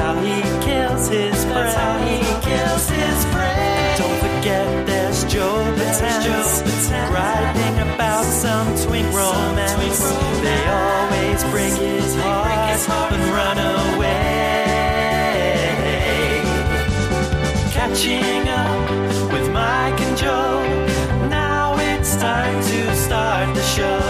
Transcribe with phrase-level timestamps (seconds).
[0.00, 1.74] how he kills his friends.
[1.74, 3.98] That's how he kills his friends.
[4.00, 6.54] Don't forget there's Joe Betance,
[7.14, 10.00] writing about some twink romance.
[10.46, 14.20] They always bring his heart and run away.
[17.76, 20.62] Catching up with Mike and Joe.
[21.28, 24.00] Now it's time to start the show.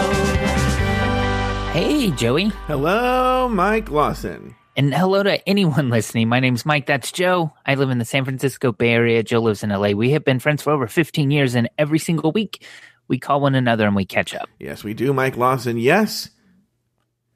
[1.73, 2.49] Hey, Joey.
[2.67, 4.55] Hello, Mike Lawson.
[4.75, 6.29] And hello to anyone listening.
[6.29, 6.85] My name's Mike.
[6.85, 7.53] That's Joe.
[7.65, 9.23] I live in the San Francisco Bay Area.
[9.23, 9.89] Joe lives in LA.
[9.89, 12.65] We have been friends for over 15 years, and every single week
[13.07, 14.47] we call one another and we catch up.
[14.59, 15.77] Yes, we do, Mike Lawson.
[15.77, 16.29] Yes,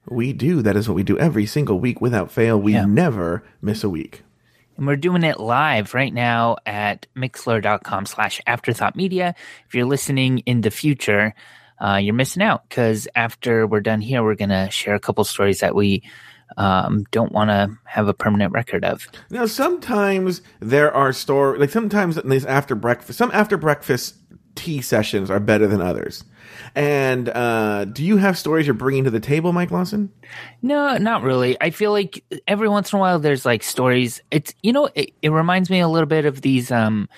[0.07, 0.61] we do.
[0.61, 2.59] That is what we do every single week without fail.
[2.59, 2.85] We Yeah.
[2.85, 4.23] never miss a week.
[4.77, 9.33] And we're doing it live right now at mixlr.com slash afterthought media.
[9.67, 11.33] If you're listening in the future,
[11.79, 15.23] uh, you're missing out because after we're done here, we're going to share a couple
[15.23, 16.03] stories that we
[16.57, 19.07] um, don't want to have a permanent record of.
[19.29, 24.15] Now, sometimes there are store like sometimes these after breakfast, some after breakfast
[24.55, 26.23] tea sessions are better than others.
[26.73, 30.11] And uh, do you have stories you're bringing to the table, Mike Lawson?
[30.61, 31.57] No, not really.
[31.61, 34.21] I feel like every once in a while there's like stories.
[34.31, 37.09] It's you know it, it reminds me a little bit of these um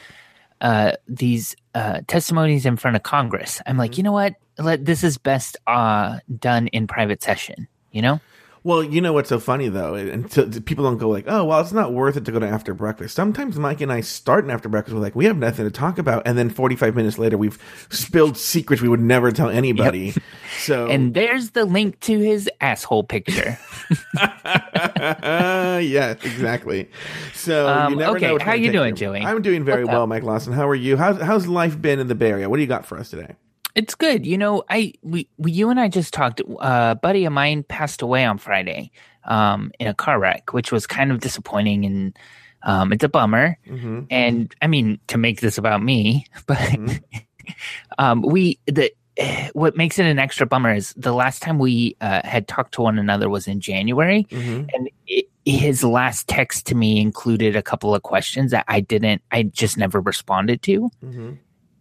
[0.62, 3.62] uh these uh testimonies in front of Congress.
[3.66, 4.36] I'm like, you know what?
[4.58, 7.68] Let this is best uh done in private session.
[7.92, 8.22] You know?
[8.68, 11.62] Well, you know what's so funny though, and so people don't go like, "Oh, well,
[11.62, 14.50] it's not worth it to go to after breakfast." Sometimes Mike and I start an
[14.52, 14.94] after breakfast.
[14.94, 17.58] We're like, "We have nothing to talk about," and then forty-five minutes later, we've
[17.90, 20.14] spilled secrets we would never tell anybody.
[20.60, 23.58] So, And there's the link to his asshole picture.
[24.18, 25.80] yeah,
[26.22, 26.90] exactly.
[27.34, 28.96] So, Um, you never okay, how you doing.
[28.96, 29.22] Joey?
[29.22, 30.10] I'm doing very What's well, up?
[30.10, 30.52] Mike Lawson.
[30.52, 30.98] How are you?
[30.98, 32.50] How's how's life been in the Bay Area?
[32.50, 33.36] What do you got for us today?
[33.78, 34.26] It's good.
[34.26, 36.42] You know, I we, we you and I just talked.
[36.42, 38.92] Uh, a buddy of mine passed away on Friday
[39.26, 42.18] um, in a car wreck, which was kind of disappointing and
[42.64, 43.56] um, it's a bummer.
[43.70, 44.02] Mm-hmm.
[44.10, 47.02] And I mean, to make this about me, but Mhm.
[48.00, 48.92] um, we the
[49.54, 52.82] what makes it an extra bummer is the last time we uh, had talked to
[52.82, 54.66] one another was in January, Mm-hmm.
[54.74, 59.22] and it, his last text to me included a couple of questions that I didn't,
[59.32, 61.32] I just never responded to Mm-hmm.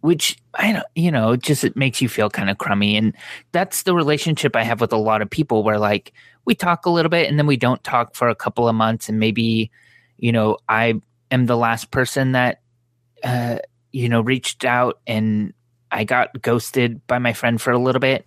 [0.07, 2.95] Which I don't, you know, just it makes you feel kind of crummy.
[2.95, 3.13] And
[3.51, 6.13] that's the relationship I have with a lot of people where like
[6.45, 9.09] we talk a little bit and then we don't talk for a couple of months.
[9.09, 9.69] And maybe,
[10.17, 12.61] you know, I am the last person that,
[13.21, 13.57] uh,
[13.91, 15.53] you know, reached out and
[15.91, 18.25] I got ghosted by my friend for a little bit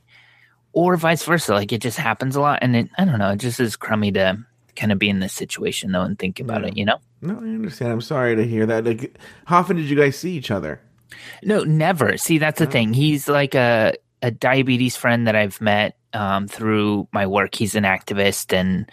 [0.72, 1.54] or vice versa.
[1.54, 2.58] Like it just happens a lot.
[2.62, 4.38] And it, I don't know, it just is crummy to
[4.76, 6.68] kind of be in this situation though and think about Yeah.
[6.68, 6.98] it, you know?
[7.22, 7.90] No, I understand.
[7.92, 8.84] I'm sorry to hear that.
[8.84, 10.80] Like, how often did you guys see each other?
[11.42, 12.16] No, never.
[12.16, 12.70] See, that's the Oh.
[12.70, 12.92] thing.
[12.92, 17.54] He's like a a diabetes friend that I've met um, through my work.
[17.54, 18.90] He's an activist and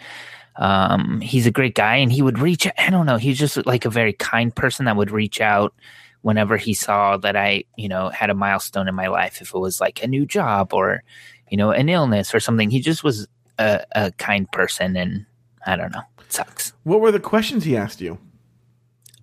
[0.56, 1.96] um, he's a great guy.
[1.96, 2.66] And he would reach.
[2.78, 3.16] I don't know.
[3.18, 5.74] He's just like a very kind person that would reach out
[6.22, 9.40] whenever he saw that I, you know, had a milestone in my life.
[9.42, 11.02] If it was like a new job or,
[11.50, 14.96] you know, an illness or something, he just was a, a kind person.
[14.96, 15.26] And
[15.66, 16.02] I don't know.
[16.20, 16.72] It sucks.
[16.84, 18.18] What were the questions he asked you?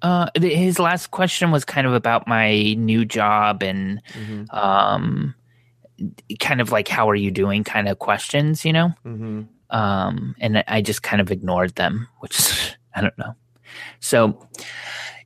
[0.02, 4.44] Uh, his last question was kind of about my new job and Mm-hmm.
[4.56, 5.34] um
[6.40, 9.44] kind of like how are you doing kind of questions you know Mm-hmm.
[9.76, 13.34] um and i just kind of ignored them which is i don't know
[14.02, 14.46] so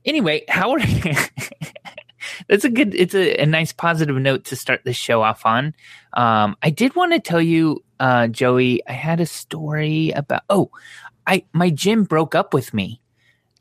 [0.04, 0.78] anyway how are
[2.48, 5.74] that's a good it's a, a nice positive note to start the show off on
[6.14, 10.70] um i did want to tell you uh joey i had a story about oh
[11.26, 13.00] i my gym broke up with me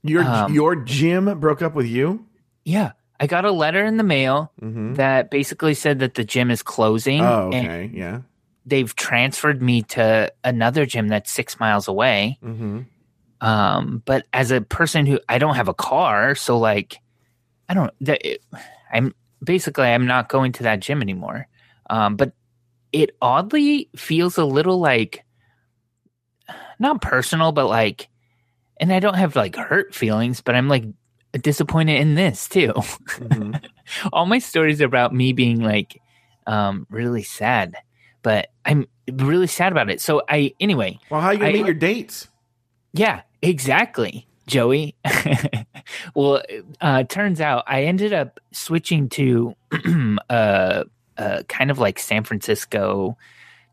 [0.04, 2.26] Your Um, your gym broke up with you.
[2.66, 2.91] yeah
[3.22, 4.94] i got a letter in the mail Mm-hmm.
[4.94, 7.90] that basically said that the gym is closing Oh, okay.
[7.94, 8.22] Yeah.
[8.66, 12.38] they've transferred me to another gym that's six miles away.
[12.44, 12.82] Mm-hmm.
[13.41, 17.00] Um, but as a person who I don't have a car, so like
[17.68, 17.91] I don't.
[18.02, 18.44] That, it,
[18.91, 19.14] I'm
[19.44, 21.47] basically I'm not going to that gym anymore.
[21.90, 22.34] Um, but
[22.91, 25.23] it oddly feels a little like
[26.79, 28.09] not personal, but like,
[28.79, 30.85] and I don't have like hurt feelings, but I'm like
[31.41, 32.73] disappointed in this too.
[32.76, 33.55] Mm-hmm.
[34.14, 36.02] all my stories are about me being like
[36.47, 37.76] um really sad
[38.23, 41.53] but i'm really sad about it so i anyway Well, how are you gonna I-
[41.53, 42.28] meet your dates?
[42.93, 44.96] yeah exactly joey
[46.16, 46.41] well
[46.82, 49.55] uh turns out i ended up switching to
[50.29, 50.84] uh
[51.17, 53.17] uh kind of like san francisco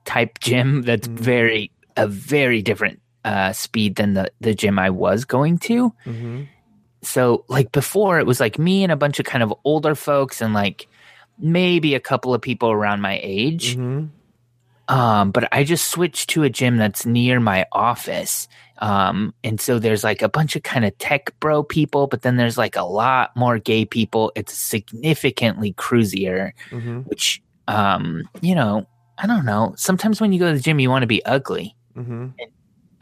[0.04, 1.18] type gym that's Mhm.
[1.18, 6.44] very a very different uh speed than the the gym i was going to Mm-hmm.
[7.02, 10.40] so like before it was like me and a bunch of kind of older folks
[10.40, 10.86] and like
[11.38, 14.14] maybe a couple of people around my age Mm-hmm.
[14.88, 18.46] Um, but I just switched to a gym that's near my office.
[18.78, 22.36] Um, and so there's like a bunch of kind of tech bro people, but then
[22.36, 24.30] there's like a lot more gay people.
[24.36, 28.86] It's significantly cruisier, hmm which, um, you know,
[29.18, 29.74] I don't know.
[29.76, 31.74] Sometimes when you go to the gym, you want to be ugly.
[31.94, 32.28] hmm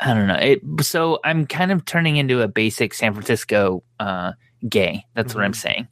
[0.04, 0.34] I don't know.
[0.34, 4.32] It, so I'm kind of turning into a basic San Francisco uh,
[4.68, 5.06] gay.
[5.14, 5.88] That's what I'm saying.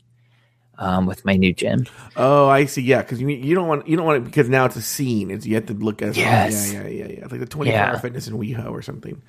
[0.79, 1.87] Um, with my new gym.
[2.17, 2.83] Oh, I see.
[2.83, 5.31] Yeah, because you you don't want you don't want it because now it's a scene.
[5.31, 6.73] It's you have to look at Yes.
[6.73, 7.21] yeah, yeah, yeah, yeah.
[7.23, 7.91] It's like the twenty four Yeah.
[7.93, 9.23] hour fitness in WeHo or something.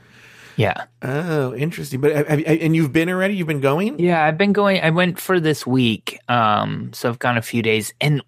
[0.55, 0.85] Yeah.
[1.01, 1.99] Oh, interesting.
[1.99, 3.35] But have, have, and you've been already?
[3.35, 3.99] You've been going?
[3.99, 4.81] Yeah, I've been going.
[4.81, 8.21] I went for this week, um, so I've gone a few days, and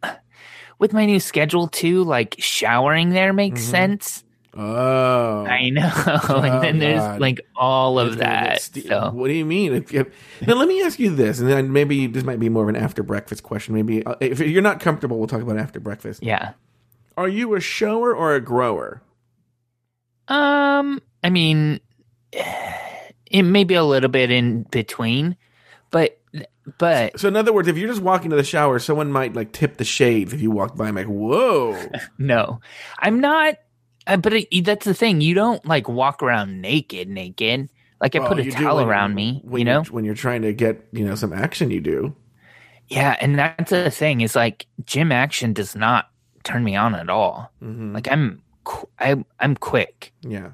[0.78, 3.72] with my new schedule too, like showering there makes Mhm.
[3.72, 4.24] sense.
[4.58, 5.82] Oh, I know,
[6.30, 7.20] and then there's God.
[7.20, 8.62] like all of gonna that.
[8.62, 9.74] So What do you mean?
[9.74, 10.08] If, if,
[10.48, 12.78] now, let me ask you this, and then maybe this might be more of an
[12.78, 13.74] after breakfast question.
[13.76, 16.24] Maybe uh, if you're not comfortable, we'll talk about after breakfast.
[16.24, 16.54] yeah,
[17.18, 19.02] Are you a shower or a grower?
[20.30, 21.80] um, I mean,
[22.32, 25.36] it may be a little bit in between,
[25.92, 26.20] but
[26.78, 29.52] but So, in other words, if you're just walking to the shower, someone might like
[29.52, 30.88] tip the shades if you walk by.
[30.88, 31.78] I'm like, whoa.
[32.18, 32.60] no,
[33.00, 33.56] I'm not.
[34.08, 35.22] Uh, but it, that's the thing.
[35.22, 37.70] You don't like walk around naked, naked.
[38.02, 39.82] Like I Well, put a towel around me, when you know.
[39.82, 42.16] you're- when you're trying to get you know some action, you do.
[42.88, 46.10] Yeah, and that's the thing is like gym action does not
[46.44, 47.52] turn me on at all.
[47.60, 50.14] hmm Like I'm, qu- I, I'm quick.
[50.22, 50.52] yeah,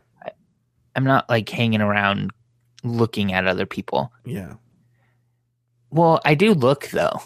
[0.95, 2.31] I'm not like hanging around
[2.83, 4.13] looking at other people.
[4.25, 4.53] yeah.
[5.89, 7.19] Well, I do look though,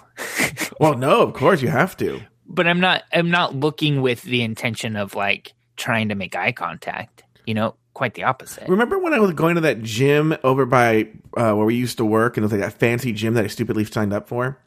[0.80, 2.22] Well, no, of course you have to.
[2.48, 3.04] but I'm not.
[3.14, 7.24] I'm not looking with the intention of like trying to make eye contact.
[7.46, 8.68] You know, quite the opposite.
[8.68, 12.06] Remember when I was going to that gym over by uh, where we used to
[12.06, 14.60] work, and it was like that fancy gym that I stupidly signed up for?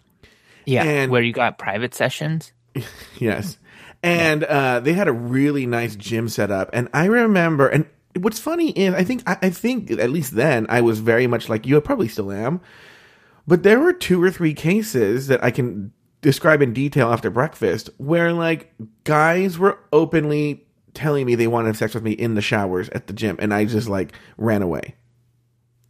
[0.65, 2.53] Yeah, and- where you got private sessions.
[3.19, 3.59] Yes.
[4.01, 6.71] And uh, they had a really nice gym set up.
[6.73, 7.85] And I remember, and
[8.15, 11.49] what's funny is, I think, I, I think at least then I was very much
[11.49, 11.77] like you.
[11.77, 12.61] I probably still am.
[13.49, 15.91] But there were two or three cases that I can
[16.23, 18.73] describe in detail after breakfast where like
[19.03, 20.65] guys were openly
[20.99, 23.37] telling me they wanted sex with me in the showers at the gym.
[23.39, 24.95] And I just like ran away,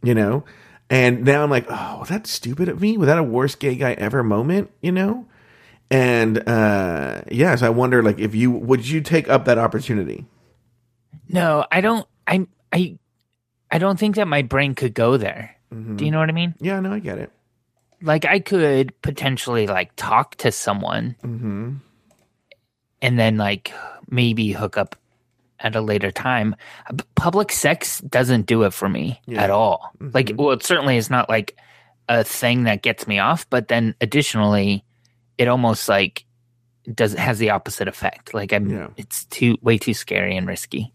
[0.03, 0.45] you know?
[0.89, 2.97] And now I'm like, oh, was that stupid of me?
[2.97, 5.25] Was that a worst gay guy ever moment, you know?
[5.91, 10.25] And uh yeah, so I wonder like if you would you take up that opportunity?
[11.27, 12.07] No, I don't.
[12.27, 12.97] I I
[13.71, 15.55] I don't think that my brain could go there.
[15.73, 15.95] Mm-hmm.
[15.97, 16.55] Do you know what I mean?
[16.59, 17.31] Yeah, no, I get it.
[18.01, 21.73] Like I could potentially like talk to someone Mm-hmm.
[23.01, 23.71] and then like
[24.09, 24.95] maybe hook up
[25.59, 26.55] at a later time.
[27.15, 29.43] Public sex doesn't do it for me Yeah.
[29.43, 29.91] at all.
[29.99, 30.37] Like, Mhm.
[30.37, 31.57] well, it certainly is not like
[32.07, 33.49] a thing that gets me off.
[33.49, 34.83] But then additionally,
[35.37, 36.25] it almost like
[36.95, 38.33] does has the opposite effect.
[38.33, 38.87] Like I'm, Yeah.
[38.97, 40.91] it's too way too scary and risky.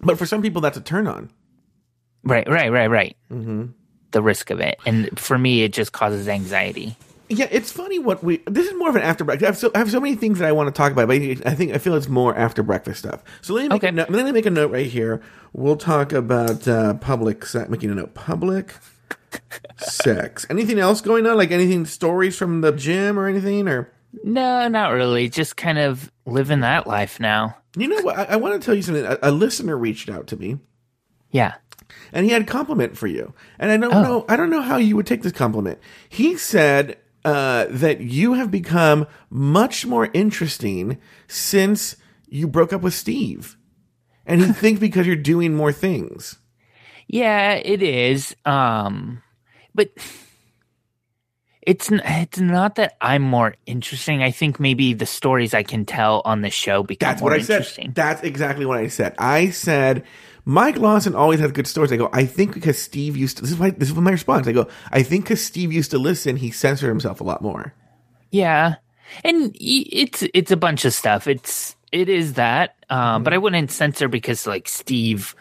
[0.00, 1.30] But for some people that's a turn on.
[2.22, 3.16] Right, right, right, right.
[3.30, 3.66] Mm-hmm.
[4.12, 6.96] The risk of it, and for me, it just causes anxiety.
[7.28, 8.42] Yeah, it's funny what we.
[8.46, 9.44] This is more of an after breakfast.
[9.44, 11.16] I have so, I have so many things that I want to talk about, but
[11.16, 13.22] I think I feel it's more after breakfast stuff.
[13.40, 13.88] So let me make Okay.
[13.88, 14.10] a note.
[14.10, 15.22] Let me make a note right here.
[15.52, 17.70] We'll talk about uh, public sex.
[17.70, 18.14] Making a note.
[18.14, 18.74] Public
[19.78, 20.46] sex.
[20.50, 21.36] Anything else going on?
[21.36, 23.68] Like anything stories from the gym or anything?
[23.68, 23.90] Or
[24.22, 25.28] No, not really.
[25.28, 27.56] Just kind of living that life now.
[27.76, 28.18] you know what?
[28.18, 29.04] I, I want to tell you something.
[29.04, 30.58] A, a listener reached out to me.
[31.30, 31.54] Yeah.
[32.12, 33.34] and he had a compliment for you.
[33.58, 34.02] And I don't Oh.
[34.02, 35.78] know, I don't know how you would take this compliment.
[36.08, 41.96] He said uh, that you have become much more interesting since
[42.28, 43.56] you broke up with Steve,
[44.26, 46.38] and he thinks because you're doing more things.
[47.06, 48.34] Yeah, it is.
[48.44, 49.22] Um,
[49.74, 49.90] but
[51.62, 54.22] it's n- it's not that I'm more interesting.
[54.22, 57.40] I think maybe the stories I can tell on the show become That's more what
[57.40, 57.94] I said.
[57.94, 59.14] That's exactly what I said.
[59.18, 60.04] I said.
[60.44, 61.90] Mike Lawson always has good stories.
[61.92, 64.46] I go, I think because Steve used to, this is my, this is my response.
[64.46, 67.72] I go, I think because Steve used to listen, he censored himself a lot more.
[68.30, 68.76] Yeah,
[69.22, 71.26] and it's it's a bunch of stuff.
[71.26, 75.34] It's it is that, um, but I wouldn't censor because like Steve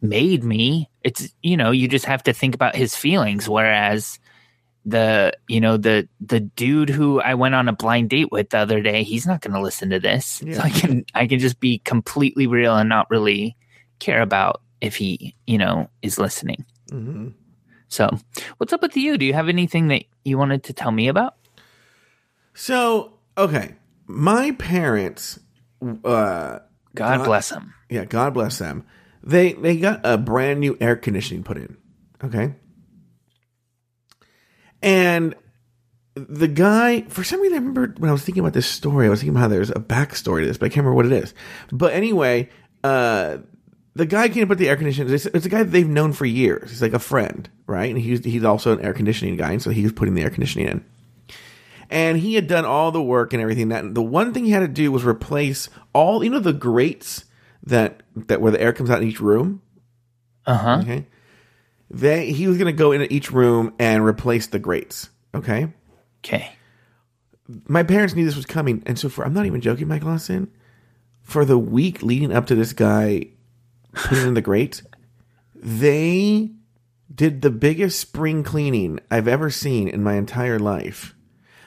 [0.00, 0.88] made me.
[1.04, 3.48] It's you know you just have to think about his feelings.
[3.48, 4.18] Whereas
[4.86, 8.58] the you know the the dude who I went on a blind date with the
[8.58, 10.42] other day, he's not going to listen to this.
[10.50, 13.56] So I can I can just be completely real and not really
[14.00, 16.64] care about if he you know is listening.
[16.90, 17.28] hmm
[17.88, 18.08] So
[18.58, 19.16] what's up with you?
[19.18, 21.34] Do you have anything that you wanted to tell me about?
[22.54, 23.74] So, okay.
[24.06, 25.38] My parents,
[25.82, 26.62] uh, God
[26.94, 27.74] God- bless them.
[27.88, 28.84] yeah, God bless them.
[29.22, 31.76] They they got a brand new air conditioning put in.
[32.24, 32.54] Okay.
[34.82, 35.34] And
[36.14, 39.10] the guy, for some reason, I remember when I was thinking about this story, I
[39.10, 41.12] was thinking about how there's a backstory to this, but I can't remember what it
[41.12, 41.34] is.
[41.70, 42.48] But anyway,
[42.82, 43.38] uh,
[43.94, 45.12] the guy came up with the air conditioning.
[45.12, 46.70] It's, it's a guy that they've known for years.
[46.70, 47.90] He's like a friend, right?
[47.90, 50.30] And he's he's also an air conditioning guy, and so he was putting the air
[50.30, 50.84] conditioning in.
[51.92, 53.68] And he had done all the work and everything.
[53.70, 57.24] That the one thing he had to do was replace all you know the grates
[57.64, 59.60] that that where the air comes out in each room.
[60.46, 60.78] Uh huh.
[60.82, 61.06] Okay,
[61.90, 65.10] they he was going to go into each room and replace the grates.
[65.34, 65.72] Okay,
[66.24, 66.52] Okay.
[67.68, 70.48] my parents knew this was coming, and so for I'm not even joking, Mike Lawson.
[71.22, 73.28] For the week leading up to this guy
[74.10, 74.82] in the grate,
[75.54, 76.50] they
[77.14, 81.14] did the biggest spring cleaning I've ever seen in my entire life.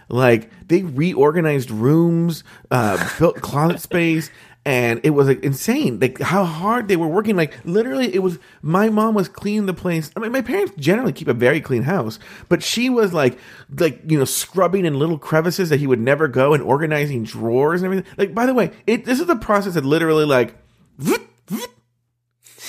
[0.10, 4.30] Like they reorganized rooms, uh, built closet space,
[4.66, 6.00] and it was like insane.
[6.00, 7.36] Like how hard they were working.
[7.36, 10.12] Like literally, it was my mom was cleaning the place.
[10.16, 13.38] I mean, my parents generally keep a very clean house, but she was like,
[13.78, 17.82] like you know, scrubbing in little crevices that he would never go and organizing drawers
[17.82, 18.14] and everything.
[18.18, 20.56] Like by the way, it this is a process that literally like,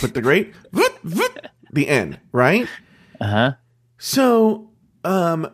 [0.05, 0.55] put the grate,
[1.73, 2.69] the end, right?
[3.21, 3.53] Uh huh.
[3.99, 4.71] So,
[5.05, 5.51] um,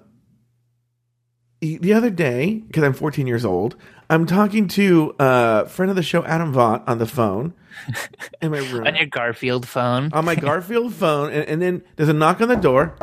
[1.60, 3.76] the other day, because I'm 14 years old,
[4.08, 7.54] I'm talking to a friend of the show, Adam Vaught, on the phone
[8.42, 8.86] in my room.
[8.86, 10.10] On your Garfield phone.
[10.12, 12.94] on my Garfield phone, and, and then there's a knock on the door,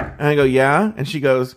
[0.00, 1.56] and I go, "Yeah," and she goes,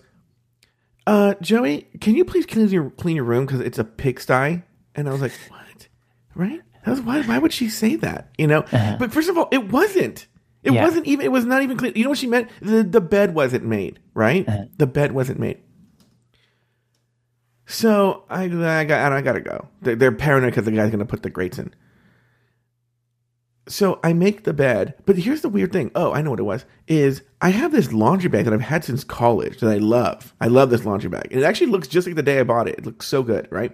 [1.06, 4.62] "Uh, Joey, can you please clean your clean your room because it's a pigsty?"
[4.96, 5.88] And I was like, "What?
[6.36, 6.62] Right?
[6.86, 7.22] Was, why?
[7.22, 8.30] Why would she say that?
[8.38, 8.60] You know?
[8.72, 8.98] Uh-huh.
[9.00, 10.28] But first of all, it wasn't.
[10.64, 10.84] It Yeah.
[10.84, 11.26] wasn't even.
[11.26, 11.92] It was not even clear.
[11.96, 12.50] You know what she meant?
[12.62, 14.00] The the bed wasn't made.
[14.14, 14.48] Right?
[14.48, 14.66] Uh-huh.
[14.78, 15.60] The bed wasn't made."
[17.66, 19.68] So I, I got, I gotta go.
[19.82, 21.74] They're, they're paranoid because the guy's gonna put the grates in.
[23.68, 25.90] So I make the bed, but here's the weird thing.
[25.96, 26.66] Oh, I know what it was.
[26.88, 30.34] Is I have this laundry bag that I've had since college that I love.
[30.42, 31.28] I love this laundry bag.
[31.32, 32.80] And it actually looks just like the day I bought it.
[32.80, 33.72] It looks so good, right?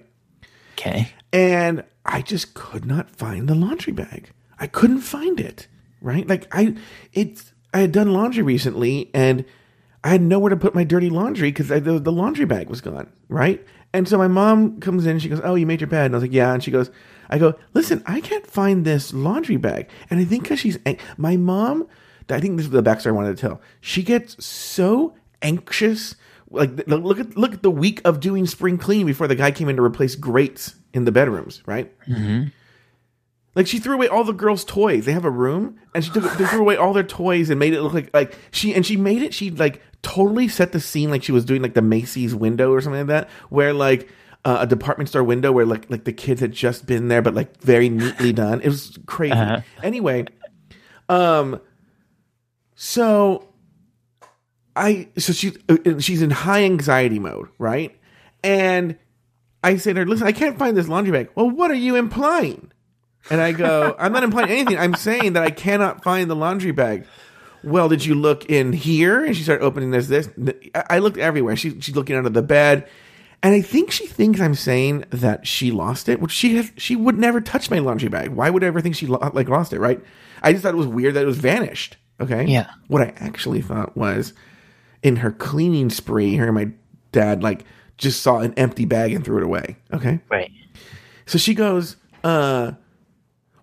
[0.79, 1.11] Okay.
[1.33, 4.31] And I just could not find the laundry bag.
[4.59, 5.67] I couldn't find it,
[6.01, 6.27] right?
[6.27, 6.75] Like I
[7.13, 9.45] it's I had done laundry recently and
[10.03, 13.11] I had nowhere to put my dirty laundry because the, the laundry bag was gone,
[13.27, 13.65] right?
[13.93, 16.17] And so my mom comes in she goes, "Oh, you made your bed?" And I
[16.17, 16.89] was like, "Yeah." And she goes,
[17.29, 20.99] "I go, listen, I can't find this laundry bag." And I think because she's ang-
[21.17, 21.87] my mom,
[22.29, 23.61] I think this is the backstory I wanted to tell.
[23.81, 26.15] She gets so anxious.
[26.51, 29.69] Like look at look at the week of doing spring clean before the guy came
[29.69, 31.93] in to replace grates in the bedrooms, right?
[33.55, 35.05] Like she threw away all the girls' toys.
[35.05, 37.73] They have a room, and she took they threw away all their toys and made
[37.73, 39.33] it look like like she and she made it.
[39.33, 42.81] She like totally set the scene like she was doing like the Macy's window or
[42.81, 44.07] something like that, where like
[44.45, 47.33] uh, a department store window where like like the kids had just been there, but
[47.33, 48.61] like very neatly done.
[48.61, 49.33] It was crazy.
[49.33, 49.61] Uh-huh.
[49.83, 50.25] Anyway,
[51.09, 51.59] um,
[52.75, 53.48] so
[54.79, 57.99] I so she's uh, she's in high anxiety mode, right?
[58.43, 58.97] And
[59.63, 61.97] I say to her, "Listen, I can't find this laundry bag." Well, what are you
[61.97, 62.71] implying?
[63.29, 64.79] And I go, "I'm not implying anything.
[64.79, 67.05] I'm saying that I cannot find the laundry bag."
[67.61, 69.25] Well, did you look in here?
[69.25, 70.07] And she started opening this.
[70.07, 70.29] This
[70.73, 71.57] I I looked everywhere.
[71.57, 72.87] She she's looking under the bed,
[73.43, 76.71] and I think she thinks I'm saying that she lost it, which she has.
[76.77, 78.29] She would never touch my laundry bag.
[78.29, 79.79] Why would I ever think she lo- like lost it?
[79.79, 80.01] Right?
[80.41, 81.97] I just thought it was weird that it was vanished.
[82.21, 82.45] Okay.
[82.45, 82.69] Yeah.
[82.87, 84.33] What I actually thought was,
[85.03, 86.69] in her cleaning spree, her and my
[87.11, 87.65] dad like
[87.97, 89.77] just saw an empty bag and threw it away.
[89.93, 90.19] Okay.
[90.29, 90.51] Right.
[91.25, 92.71] So she goes, uh,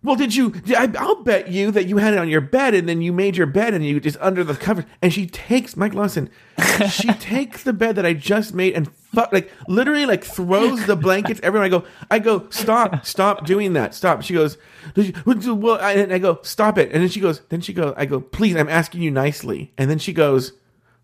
[0.02, 0.54] well, did you?
[0.68, 3.36] I, I'll bet you that you had it on your bed and then you made
[3.36, 4.84] your bed and you just under the covers.
[5.02, 6.30] And she takes Mike Lawson.
[6.90, 10.94] she takes the bed that I just made and fuck, like literally like throws the
[10.94, 11.66] blankets everywhere.
[11.66, 14.22] I go, I go, stop, stop doing that, stop.
[14.22, 14.58] She goes,
[14.94, 16.92] "Did you- well, I, and I go, stop it.
[16.92, 19.72] And then she goes, then she goes, I go, please, I'm asking you nicely.
[19.76, 20.52] And then she goes,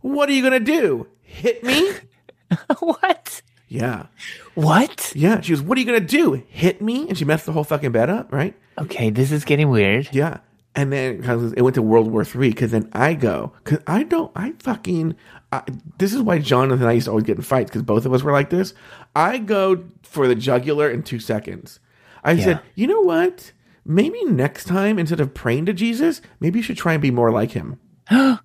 [0.03, 1.07] what are you gonna do?
[1.23, 1.93] Hit me?
[2.79, 3.43] what?
[3.69, 4.07] Yeah.
[4.55, 5.13] What?
[5.17, 5.41] Yeah.
[5.41, 6.43] She goes, What are you gonna do?
[6.49, 7.09] Hit me?
[7.09, 8.55] And she messed the whole fucking bed up, right?
[8.79, 10.09] Okay, this is getting weird.
[10.13, 10.39] Yeah.
[10.75, 11.23] And then
[11.57, 15.17] it went to World War Three because then I go because I don't I fucking
[15.53, 15.63] I,
[15.99, 18.13] this is why Jonathan and I used to always get in fights because both of
[18.13, 18.73] us were like this.
[19.15, 21.79] I go for the jugular in two seconds.
[22.25, 23.53] I said, you know what?
[23.85, 27.33] Maybe next time instead of praying to Jesus, maybe you should try and be more
[27.33, 27.81] like him.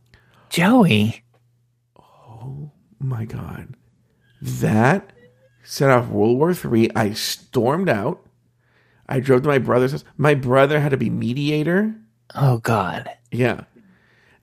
[0.49, 1.23] Joey.
[2.99, 3.75] My god.
[4.41, 5.11] That
[5.63, 6.89] set off world war three.
[6.95, 8.25] I stormed out.
[9.09, 10.03] I drove to my brother's house.
[10.17, 11.95] My brother had to be mediator.
[12.35, 13.09] Oh God.
[13.31, 13.61] yeah.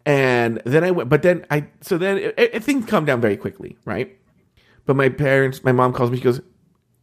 [0.06, 3.36] And then i went but then i so then it, it, things calmed down very
[3.38, 4.18] quickly right?
[4.84, 6.18] But my parents my mom calls me.
[6.18, 6.40] She goes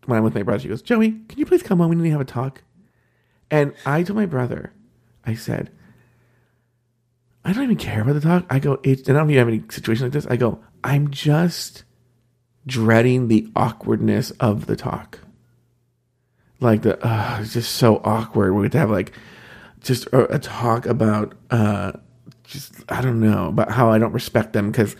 [0.05, 1.89] when i'm with my brother she goes joey can you please come home?
[1.89, 2.61] We need to have a talk.
[3.49, 4.73] And i told my brother
[5.25, 5.71] i said
[7.43, 8.45] I don't even care about the talk.
[8.51, 10.27] I go, it's, and I don't even have any situation like this.
[10.27, 11.83] I go, I'm just
[12.65, 15.19] dreading the awkwardness of the talk.
[16.59, 18.53] Like the, uh, it's just so awkward.
[18.53, 19.13] We have to have like
[19.79, 21.93] just a, a talk about, uh,
[22.43, 24.95] just I don't know about how I don't respect them because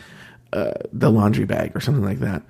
[0.54, 2.44] uh, the laundry bag or something like that.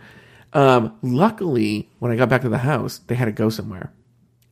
[0.53, 3.91] Um, luckily, when I got back to the house, they had to go somewhere.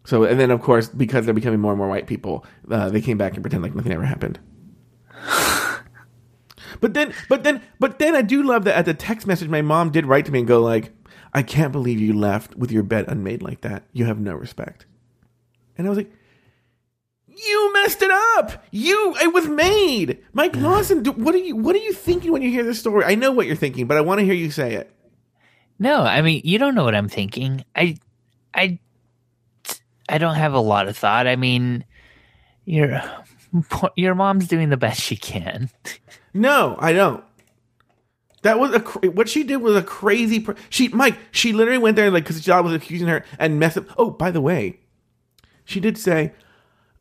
[0.06, 3.02] So, and then of course, because they're becoming more and more white people, uh, they
[3.02, 4.40] came back and pretend like nothing ever happened.
[6.80, 9.62] But then, but then, but then, I do love that at the text message, my
[9.62, 10.92] mom did write to me and go like,
[11.34, 13.84] "I can't believe you left with your bed unmade like that.
[13.94, 14.86] You have no respect."
[15.78, 16.12] And I was like,
[17.28, 18.66] "You messed it up.
[18.72, 22.42] You, it was made." Mike Lawson, do- what are you, what are you thinking when
[22.42, 23.06] you hear this story?
[23.06, 24.94] I know what you're thinking, but I want to hear you say it.
[25.80, 27.64] No, I mean you don't know what I'm thinking.
[27.76, 27.98] I,
[28.54, 28.80] I,
[30.10, 31.26] I don't have a lot of thought.
[31.28, 31.86] I mean,
[32.66, 33.02] your
[33.96, 35.70] your mom's doing the best she can.
[36.40, 37.22] No, I don't.
[38.44, 40.40] That was a cr- what she did was a crazy.
[40.40, 43.78] Pr- she Mike, she literally went there like because John was accusing her and messed
[43.78, 43.88] up.
[43.98, 44.80] Oh, by the way,
[45.66, 46.32] she did say,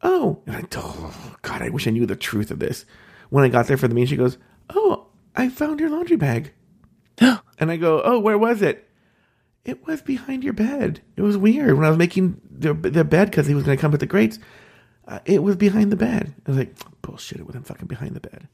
[0.02, 2.84] "Oh," and I oh, God, I wish I knew the truth of this.
[3.30, 4.38] When I got there for the meeting, she goes,
[4.70, 6.52] "Oh, I found your laundry bag,"
[7.20, 8.90] and I go, "Oh, where was it?"
[9.64, 11.00] It was behind your bed.
[11.14, 13.80] It was weird when I was making the, the bed because he was going to
[13.80, 14.40] come with the grates.
[15.06, 16.34] Uh, it was behind the bed.
[16.44, 17.38] I was like, bullshit.
[17.38, 18.48] It wasn't fucking behind the bed.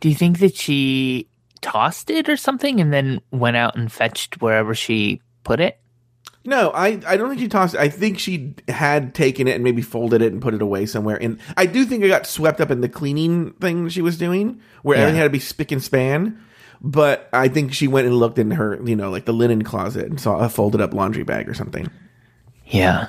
[0.00, 1.28] Do you think that she
[1.62, 5.78] tossed it or something and then went out and fetched wherever she put it?
[6.44, 7.80] No, I, I don't think she tossed it.
[7.80, 11.20] I think she had taken it and maybe folded it and put it away somewhere.
[11.20, 14.60] And I do think it got swept up in the cleaning thing she was doing,
[14.82, 15.02] where Yeah.
[15.02, 16.38] everything had to be spick and span.
[16.80, 20.06] But I think she went and looked in her, you know, like the linen closet
[20.06, 21.90] and saw a folded up laundry bag or something.
[22.66, 23.08] Yeah.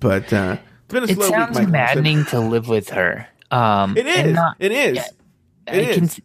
[0.00, 3.26] But uh, it's been a It slow sounds week, maddening to live with her.
[3.50, 4.34] Um, It is.
[4.34, 4.96] not- it is.
[4.96, 5.04] yeah,
[5.68, 5.98] It I is.
[6.02, 6.20] s-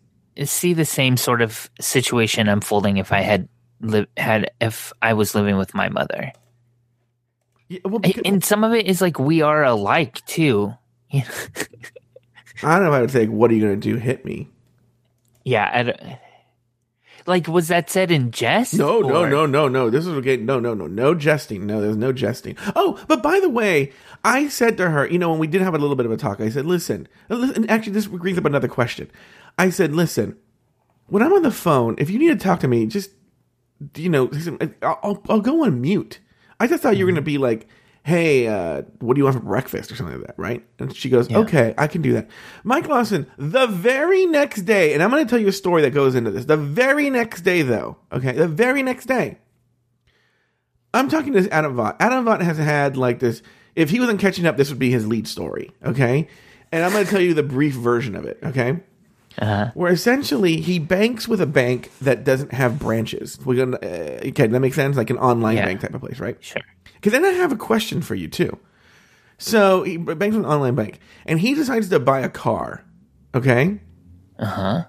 [0.46, 3.48] see the same sort of situation unfolding if I had
[3.82, 6.32] li- had if I was living with my mother.
[7.68, 10.74] Yeah, well, because- and some of it is like we are alike too.
[11.14, 11.24] I
[12.62, 13.96] don't know if I would say, "What are you going to do?
[13.98, 14.50] Hit me?"
[15.46, 16.00] yeah, I don't,
[17.26, 18.74] like was that said in jest?
[18.74, 19.90] No, no, or- no, no, no.
[19.90, 20.38] This is okay.
[20.38, 21.66] No, no, no, no jesting.
[21.66, 22.58] No, there's no jesting.
[22.76, 23.92] Oh, but by the way,
[24.24, 26.18] I said to her, you know, when we did have a little bit of a
[26.18, 29.10] talk, I said, listen, listen actually, this brings up another question.
[29.60, 30.38] I said, listen,
[31.08, 33.12] when I'm on the phone, if you need to talk to me, just,
[33.96, 34.32] you know,
[34.82, 36.20] I'll, I'll, go on mute.
[36.62, 37.68] I just thought you were going to be like,
[38.04, 40.66] hey, uh, what do you want for breakfast or something like that, right?
[40.80, 42.30] And she goes, okay, I can do that.
[42.64, 45.92] Mike Lawson, the very next day, and I'm going to tell you a story that
[45.92, 46.46] goes into this.
[46.46, 49.40] The very next day, though, okay, the very next day,
[50.94, 51.98] I'm talking to Adam Vaught.
[52.00, 53.42] Adam Vaught has had like this.
[53.76, 56.30] If he wasn't catching up, this would be his lead story, okay?
[56.72, 58.80] And I'm going to tell you the brief version of it, okay?
[59.38, 59.72] Uh-huh.
[59.74, 63.38] Where essentially he banks with a bank that doesn't have branches.
[63.46, 65.66] We're gonna, uh, okay, that makes sense, like an online Yeah.
[65.66, 66.36] bank type of place, right?
[66.42, 66.62] Sure.
[66.96, 68.58] Because then I have a question for you too.
[69.38, 72.84] So he banks with an online bank, and he decides to buy a car.
[73.34, 73.80] Okay,
[74.38, 74.84] Uh huh.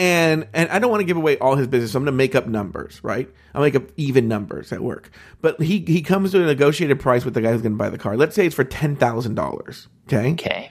[0.00, 2.16] and and I don't want to give away all his business, so I'm going to
[2.16, 3.28] make up numbers, right?
[3.54, 5.10] I'll make up even numbers at work.
[5.40, 7.90] But he he comes to a negotiated price with the guy who's going to buy
[7.90, 8.16] the car.
[8.16, 9.86] Let's say it's for ten thousand dollars.
[10.08, 10.70] Okay, Okay.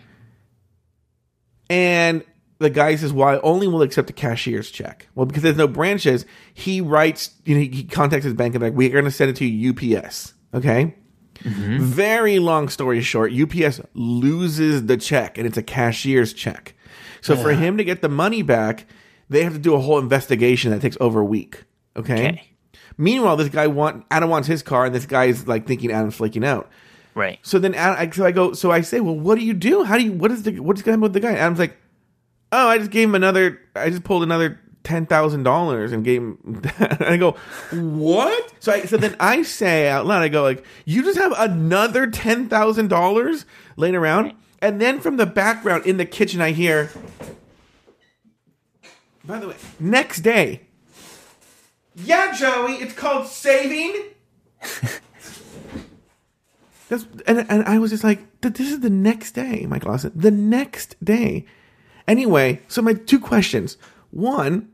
[1.70, 2.24] and
[2.64, 5.68] the guy says, "Well, I only will accept a cashier's check." Well, because there's no
[5.68, 7.32] branches, he writes.
[7.46, 9.72] You know, he, contacts his bank and like, "We're going to send it to you,
[9.72, 10.96] UPS." Okay.
[11.40, 11.80] Mm-hmm.
[11.84, 16.74] Very long story short, UPS loses the check, and it's a cashier's check.
[17.22, 18.86] So for him to get the money back,
[19.30, 21.64] they have to do a whole investigation that takes over a week.
[21.96, 22.14] Okay.
[22.30, 22.44] Okay.
[22.98, 26.46] Meanwhile, this guy want Adam wants his car, and this guy's like thinking Adam's flaking
[26.46, 26.70] out.
[27.16, 27.40] Right.
[27.42, 28.54] So then, Adam, I- so I go.
[28.54, 29.84] So I say, well, what do you do?
[29.84, 30.12] How do you?
[30.14, 30.60] What is the?
[30.60, 31.34] What's going to happen with the guy?
[31.34, 31.78] Adam's like,
[32.54, 33.60] oh, I just gave him another.
[33.76, 36.38] I just pulled another ten thousand dollars and gave him.
[36.44, 37.02] That.
[37.02, 37.36] And I go,
[37.72, 38.54] what?
[38.60, 42.08] So I, so then I say out loud, I go like, you just have another
[42.08, 46.92] ten thousand dollars laying around, and then from the background in the kitchen, I hear.
[49.26, 50.62] By the way, next day.
[51.96, 54.10] Yeah, Joey, it's called saving.
[56.90, 60.12] That's, and and I was just like, this is the next day, Mike Lawson.
[60.14, 61.46] The next day.
[62.08, 63.78] Anyway, so my two questions.
[64.12, 64.70] One,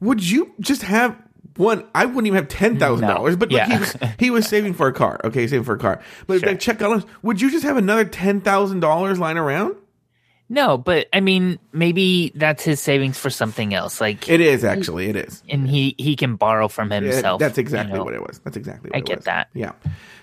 [0.00, 1.16] would you just have
[1.56, 1.84] one?
[1.94, 3.38] I wouldn't even have ten thousand dollars, No.
[3.38, 5.20] but like, he was he was saving for a car.
[5.24, 6.02] Okay, saving for a car.
[6.26, 6.50] But Sure.
[6.50, 7.04] like, check out.
[7.22, 9.76] Would you just have another ten thousand dollars lying around?
[10.48, 14.00] No, but I mean, maybe that's his savings for something else.
[14.00, 15.08] Like, It is actually.
[15.08, 15.42] It is.
[15.48, 17.40] and he he can borrow from Yeah, himself.
[17.40, 18.04] that's you exactly know?
[18.04, 18.38] what it was.
[18.44, 19.24] That's exactly what I get was.
[19.24, 19.48] that.
[19.54, 19.72] Yeah.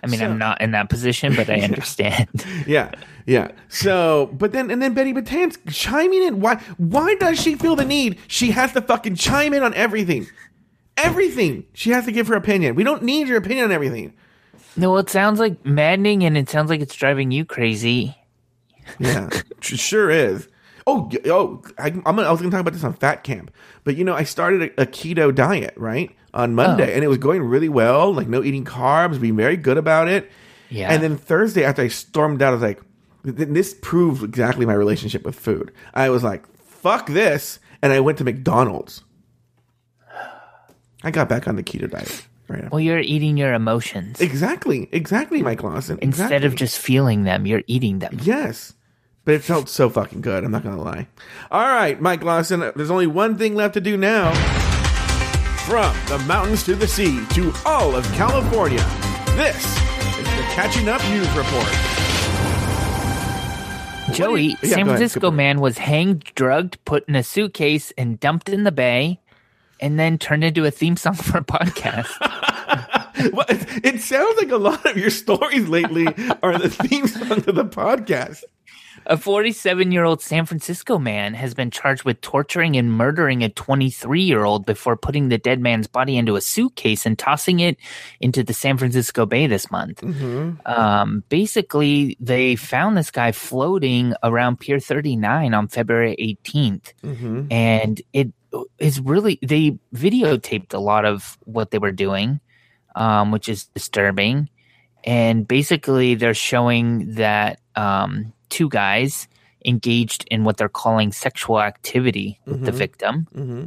[0.01, 2.29] I mean, So- I'm not in that position, but I understand.
[2.67, 2.91] yeah,
[3.25, 3.51] yeah.
[3.67, 6.39] So, but then and then Betty Batan's chiming in.
[6.39, 6.55] Why?
[6.77, 8.17] Why does she feel the need?
[8.27, 10.27] She has to fucking chime in on everything,
[10.97, 11.65] everything.
[11.73, 12.75] She has to give her opinion.
[12.75, 14.13] We don't need your opinion on everything.
[14.75, 18.15] No, it sounds like maddening, and it sounds like it's driving you crazy.
[18.99, 19.29] Yeah,
[19.61, 20.47] sure is.
[20.85, 23.51] Oh, oh, I, I'm gonna, I was going to talk about this on Fat Camp,
[23.85, 26.53] but you know, I started a, a keto diet right on oh.
[26.55, 26.95] Monday, Oh.
[26.95, 28.13] and it was going really well.
[28.13, 30.29] Like no eating carbs, being very good about it.
[30.69, 30.91] Yeah.
[30.91, 32.81] And then Thursday, after I stormed out, I was like,
[33.23, 35.71] this proved exactly my relationship with food.
[35.93, 39.03] I was like, fuck this, and I went to McDonald's.
[41.05, 42.27] I got back on the keto diet.
[42.47, 42.69] Right.
[42.71, 45.97] well, you're eating your emotions Exactly, exactly, Mike Lawson.
[46.01, 47.45] instead of just feeling them.
[47.45, 48.19] You're eating them.
[48.21, 48.73] Yes.
[49.25, 50.43] But it felt so fucking good.
[50.43, 51.07] I'm not going to lie.
[51.49, 54.33] All right, Mike Lawson, there's only one thing left to do now.
[55.65, 58.83] From the mountains to the sea to all of California,
[59.37, 59.55] this
[60.19, 61.69] is the Catching Up News Report.
[64.11, 64.85] Joey, Yeah, San.
[64.85, 69.21] Francisco man was hanged, drugged, put in a suitcase, and dumped in the bay,
[69.83, 72.09] and then turned into a theme song for a podcast.
[73.31, 76.07] Well, it, it sounds like a lot of your stories lately
[76.41, 78.43] are the theme song to the podcast.
[79.05, 83.49] A 47 year old San Francisco man has been charged with torturing and murdering a
[83.49, 87.77] 23 year old before putting the dead man's body into a suitcase and tossing it
[88.19, 90.03] into the San Francisco Bay this month.
[90.65, 96.93] Um, basically, they found this guy floating around Pier 39 on February 18th.
[97.51, 98.33] And it
[98.79, 102.39] is really, they videotaped a lot of what they were doing,
[102.95, 104.49] um, which is disturbing.
[105.03, 109.27] And basically, they're showing that um, two guys
[109.65, 113.27] engaged in what they're calling sexual activity with the victim.
[113.33, 113.65] Mm-hmm.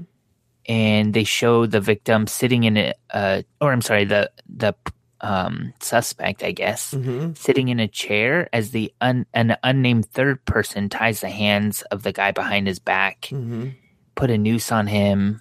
[0.68, 4.74] And they show the victim sitting in a, uh, or I'm sorry, the the
[5.20, 7.34] um, suspect, I guess, Mm-hmm.
[7.34, 12.02] sitting in a chair as the un, an unnamed third person ties the hands of
[12.02, 13.68] the guy behind his back, Mm-hmm.
[14.16, 15.40] Put a noose on him.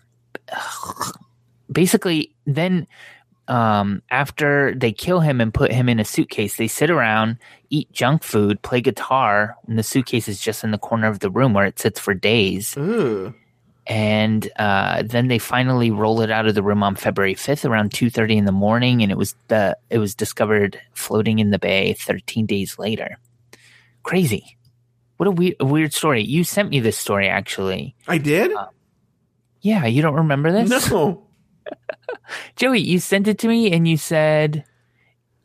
[1.72, 2.86] Basically, then
[3.48, 7.38] um, after they kill him and put him in a suitcase, they sit around,
[7.70, 11.32] eat junk food, play guitar, and the suitcase is just in the corner of the
[11.32, 12.76] room where it sits for days.
[12.78, 13.34] Ooh.
[13.88, 17.94] And uh, then they finally roll it out of the room on February fifth, around
[17.94, 21.60] two thirty in the morning, and it was the it was discovered floating in the
[21.60, 23.18] bay thirteen days later.
[24.02, 24.58] Crazy!
[25.18, 26.24] What a weird, a weird story.
[26.24, 27.96] You sent me this story actually.
[28.08, 28.52] I did?
[29.62, 30.92] Yeah, you don't remember this?
[30.92, 31.24] no.
[32.56, 34.66] Joey, you sent it to me and you said,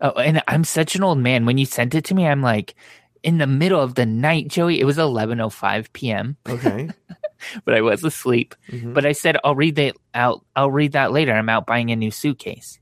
[0.00, 1.46] "Oh, and I'm such an old man.
[1.46, 2.74] When you sent it to me, I'm like,
[3.22, 4.80] in the middle of the night, Joey.
[4.80, 6.90] It was 11:05 p.m., Okay.
[7.64, 8.54] but I was asleep.
[8.70, 8.92] Mhm.
[8.92, 10.44] But I said, I'll read that out.
[10.54, 11.32] I'll read that later.
[11.32, 12.78] I'm out buying a new suitcase.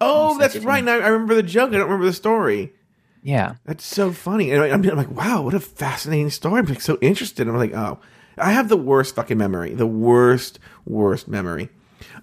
[0.00, 0.84] Oh, that's sent it to right.
[0.84, 1.70] Now I remember the joke.
[1.70, 2.72] I don't remember the story.
[3.22, 4.50] Yeah, That's so funny.
[4.50, 6.58] And I'm, I'm like, wow, what a fascinating story.
[6.60, 7.46] I'm like so interested.
[7.48, 7.98] I'm like, oh,
[8.38, 9.74] I have the worst fucking memory.
[9.74, 11.68] The worst, worst memory.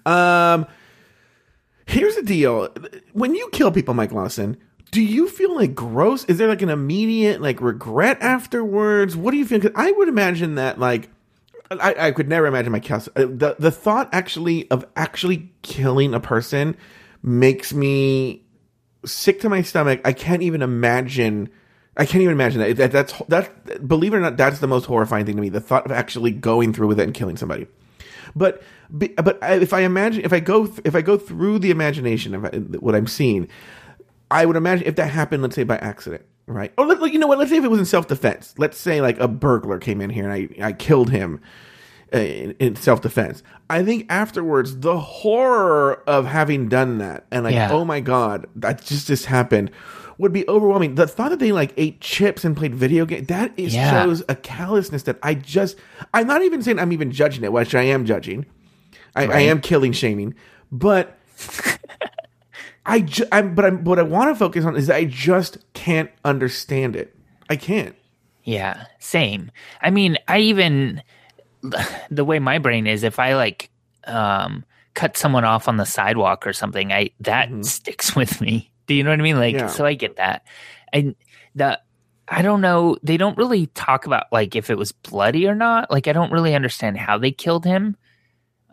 [0.04, 0.66] Um,
[1.86, 2.68] here's the deal.
[3.12, 4.56] When you kill people, Mike Lawson,
[4.90, 6.24] do you feel like gross?
[6.24, 9.16] Is there like an immediate like regret afterwards?
[9.16, 9.60] What do you feel?
[9.60, 11.10] 'Cause I would imagine that like
[11.70, 13.08] I, I could never imagine my cast.
[13.14, 16.74] uh, The the thought actually of actually killing a person
[17.22, 18.42] makes me
[19.08, 20.00] sick to my stomach.
[20.04, 21.48] I can't even imagine.
[21.96, 22.76] I can't even imagine that.
[22.76, 23.88] that that's that.
[23.88, 25.48] Believe it or not, that's the most horrifying thing to me.
[25.48, 27.66] The thought of actually going through with it and killing somebody.
[28.36, 32.34] But but if I imagine if I go th- if I go through the imagination
[32.34, 33.48] of uh, what I'm seeing,
[34.30, 36.72] I would imagine if that happened, let's say by accident, right?
[36.78, 37.38] Or let, you know what?
[37.38, 38.54] Let's say if it was in self defense.
[38.58, 41.40] Let's say like a burglar came in here and I I killed him
[42.14, 43.42] Uh, in, in self defense.
[43.68, 47.70] I think afterwards the horror of having done that and like Yeah.
[47.70, 49.70] oh my god that just just happened
[50.16, 50.94] would be overwhelming.
[50.94, 53.90] The thought that they like ate chips and played video games that is Yeah.
[54.04, 55.76] shows a callousness that I just
[56.14, 58.46] I'm not even saying I'm even judging it, which I am judging.
[59.14, 60.34] I, I am killing shaming,
[60.72, 61.18] but
[62.86, 66.10] I, ju- I'm, but I'm, what I want to focus on is I just can't
[66.24, 67.14] understand it.
[67.50, 67.94] I can't.
[68.44, 69.50] yeah, same.
[69.82, 71.02] I mean, I even
[72.10, 73.70] the way my brain is, if I like
[74.04, 78.70] um cut someone off on the sidewalk or something, I that sticks with me.
[78.86, 79.36] Do you know what I mean?
[79.36, 79.66] Like, Yeah.
[79.68, 80.44] so I get that.
[80.92, 81.14] And
[81.54, 81.78] the
[82.30, 82.96] I don't know.
[83.02, 85.90] They don't really talk about like if it was bloody or not.
[85.90, 87.96] Like, I don't really understand how they killed him.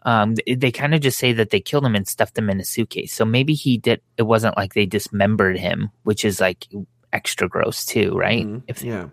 [0.03, 2.59] Um, they, they kind of just say that they killed him and stuffed him in
[2.59, 3.13] a suitcase.
[3.13, 4.01] So maybe he did.
[4.17, 6.67] It wasn't like they dismembered him, which is like
[7.13, 8.45] extra gross too, right?
[8.45, 8.63] Mhm.
[8.67, 9.07] If Yeah.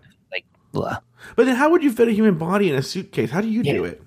[0.73, 0.97] Blah.
[1.37, 3.31] But then how would you fit a human body in a suitcase?
[3.31, 4.01] How do you do it?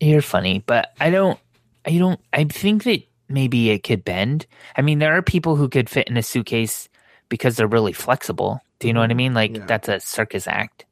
[0.00, 1.38] You're funny, but I don't.
[1.84, 2.20] I don't.
[2.32, 4.46] I think that maybe it could bend.
[4.76, 6.88] I mean, there are people who could fit in a suitcase
[7.28, 8.60] because they're really flexible.
[8.78, 9.34] Do you know what I mean?
[9.34, 9.60] Like Mm-hmm.
[9.62, 9.66] Yeah.
[9.66, 10.84] that's a circus act.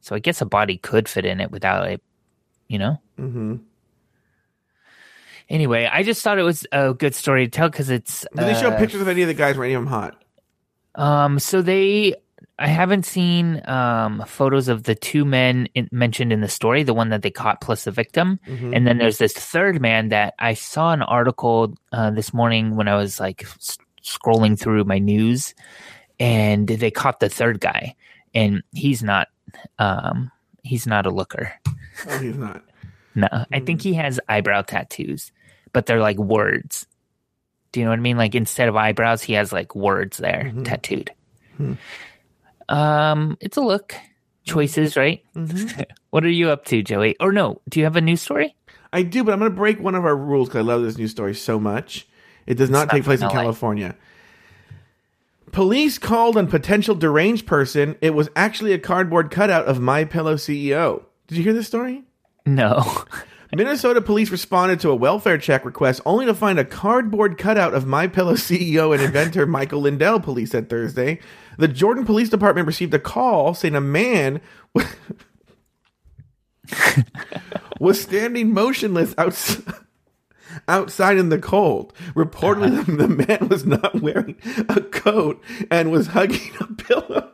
[0.00, 2.02] So I guess a body could fit in it without it.
[2.68, 3.00] You know.
[3.18, 3.56] Mm-hmm.
[5.50, 8.24] Anyway, I just thought it was a good story to tell because it's.
[8.34, 9.56] Did they show uh, pictures of any of the guys?
[9.56, 10.22] Were any of them hot?
[10.94, 12.14] Um, so they,
[12.58, 16.94] I haven't seen um photos of the two men in, mentioned in the story, the
[16.94, 18.76] one that they caught plus the victim, Mhm.
[18.76, 22.86] and then there's this third man that I saw an article uh, this morning when
[22.88, 25.54] I was like s- scrolling through my news,
[26.20, 27.96] and they caught the third guy,
[28.34, 29.28] and he's not,
[29.80, 30.30] um,
[30.62, 31.52] he's not a looker.
[32.08, 32.62] Oh, he's not.
[33.16, 35.30] No, I think he has eyebrow tattoos,
[35.72, 36.84] but they're like words.
[37.70, 38.16] Do you know what I mean?
[38.16, 40.64] Like instead of eyebrows, he has like words there Mhm.
[40.64, 41.12] tattooed.
[42.68, 43.94] Um, it's a look.
[44.44, 45.22] Choices, right?
[45.34, 45.84] Mhm.
[46.10, 47.16] What are you up to, Joey?
[47.18, 48.54] Or no, do you have a news story?
[48.92, 50.96] I do, but I'm going to break one of our rules because I love this
[50.96, 52.06] news story so much.
[52.46, 53.32] It does not not take place in LA.
[53.32, 53.96] California.
[55.50, 57.96] Police called on potential deranged person.
[58.00, 61.02] It was actually a cardboard cutout of My Pillow CEO.
[61.26, 62.04] Did you hear this story?
[62.46, 63.04] No.
[63.52, 67.86] Minnesota police responded to a welfare check request only to find a cardboard cutout of
[67.86, 70.18] My Pillow CEO and inventor Michael Lindell.
[70.20, 71.20] Police said Thursday.
[71.58, 74.40] The Jordan Police Department received a call saying a man
[77.78, 79.74] was standing motionless outside.
[80.68, 81.92] Outside in the cold.
[82.14, 82.84] Reportedly, uh-huh.
[82.96, 84.36] the, the man was not wearing
[84.68, 87.32] a coat and was hugging a pillow.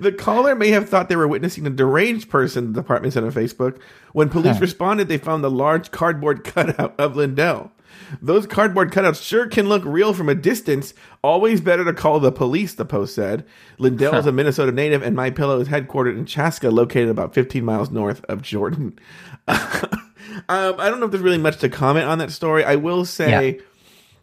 [0.00, 3.32] The caller may have thought they were witnessing a deranged person, the department said on
[3.32, 3.80] Facebook.
[4.12, 7.70] When police responded, they found the large cardboard cutout of Lindell.
[8.20, 10.94] Those cardboard cutouts sure can look real from a distance.
[11.22, 13.46] Always better to call the police, the post said.
[13.78, 17.64] Lindell is a Minnesota native, and My Pillow is headquartered in Chaska, located about 15
[17.64, 18.98] miles north of Jordan.
[19.48, 19.58] um,
[20.48, 22.64] I don't know if there's really much to comment on that story.
[22.64, 23.60] I will say,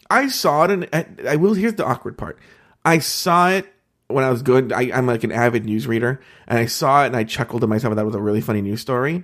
[0.10, 1.54] I saw it, and I will.
[1.54, 2.40] Here's the awkward part.
[2.84, 3.72] I saw it
[4.08, 4.74] when I was good.
[4.74, 7.68] I, I'm like an avid news reader, and I saw it and I chuckled to
[7.68, 7.96] myself.
[7.96, 9.24] That was a really funny news story.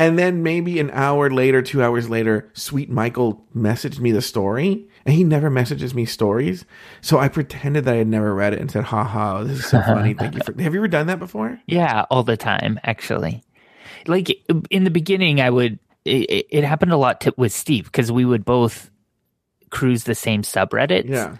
[0.00, 4.88] And then maybe an hour later, two hours later, Sweet Michael messaged me the story,
[5.04, 6.64] and he never messages me stories.
[7.02, 9.66] So I pretended that I had never read it and said, "Ha ha, this is
[9.66, 10.14] so funny.
[10.14, 11.60] Thank you for." Have you ever done that before?
[11.66, 13.44] Yeah, all the time, actually.
[14.06, 14.30] Like
[14.70, 15.78] in the beginning, I would.
[16.06, 18.90] It, it happened a lot to, with Steve because we would both
[19.68, 21.10] cruise the same subreddits.
[21.10, 21.36] Yeah.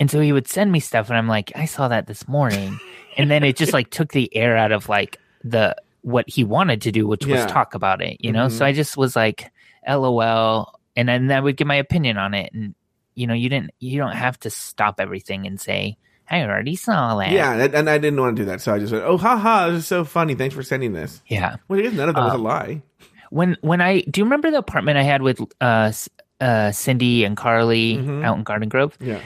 [0.00, 2.80] And so he would send me stuff, and I'm like, I saw that this morning,
[3.18, 6.82] and then it just like took the air out of like the what he wanted
[6.82, 7.36] to do, which Yeah.
[7.44, 8.46] was talk about it, you know.
[8.46, 8.52] Mhm.
[8.52, 9.50] So I just was like,
[9.86, 12.74] LOL, and then I would give my opinion on it, and
[13.14, 15.96] you know, you didn't, you don't have to stop everything and say,
[16.30, 17.32] I already saw that.
[17.32, 19.36] Yeah, and, and I didn't want to do that, so I just went, "Oh, haha,
[19.36, 20.34] ha, this is so funny.
[20.36, 21.56] Thanks for sending this." yeah.
[21.68, 22.82] Well, none of that was Uh, a lie.
[23.30, 25.92] When when I do you remember the apartment I had with uh
[26.40, 28.24] uh Cindy and Carly Mhm.
[28.24, 28.96] out in Garden Grove?
[29.00, 29.18] Yeah.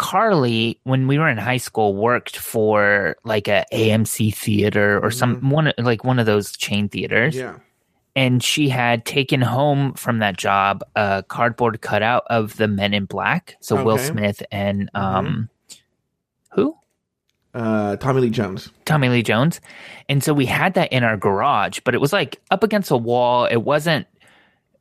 [0.00, 5.50] Carly, when we were in high school, worked for like a AMC theater or some
[5.50, 7.56] one like one of those chain theaters, Mm-hmm.
[7.56, 7.58] Yeah.
[8.16, 13.04] and she had taken home from that job a cardboard cutout of the Men in
[13.04, 15.50] Black, so Will Smith and um,
[16.52, 16.74] who
[17.52, 18.70] Uh, Tommy Lee Jones.
[18.86, 19.60] Tommy Lee Jones,
[20.08, 22.96] and so we had that in our garage, but it was like up against a
[22.96, 23.44] wall.
[23.44, 24.06] It wasn't,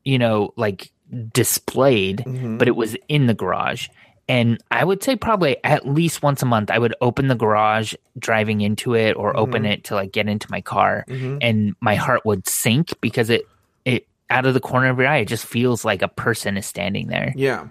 [0.05, 0.91] you know, like
[1.33, 2.57] displayed, Mhm.
[2.57, 3.89] but it was in the garage.
[4.29, 7.95] And I would say probably at least once a month, I would open the garage
[8.17, 9.71] driving into it or open Mhm.
[9.71, 11.39] it to like get into my car, Mhm.
[11.41, 13.41] and my heart would sink because it
[13.85, 16.65] it out of the corner of your eye, it just feels like a person is
[16.67, 17.33] standing there.
[17.35, 17.65] Yeah.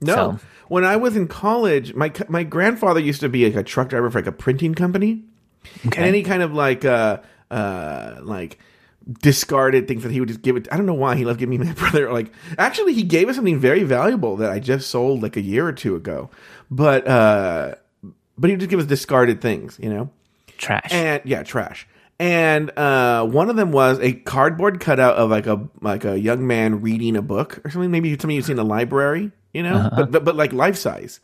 [0.00, 0.14] No.
[0.14, 3.90] So- When I was in college, my my grandfather used to be like a truck
[3.90, 5.22] driver for like a printing company,
[5.84, 7.18] and any kind of like uh
[7.50, 8.58] uh like
[9.20, 10.68] discarded things that he would just give it.
[10.70, 12.12] I don't know why he loved giving me my brother.
[12.12, 15.66] Like actually, he gave us something very valuable that I just sold like a year
[15.66, 16.30] or two ago.
[16.70, 17.74] But uh,
[18.38, 20.10] but he would just give us discarded things, you know.
[20.58, 20.92] Trash.
[20.92, 21.86] And yeah, trash.
[22.18, 26.46] And uh, one of them was a cardboard cutout of like a like a young
[26.46, 27.90] man reading a book or something.
[27.90, 31.20] Maybe something you've seen in the library, you know, but, but but like life size.